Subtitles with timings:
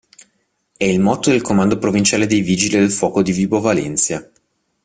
[0.77, 4.27] È il motto del Comando Provinciale dei Vigili del Fuoco di Vibo Valentia.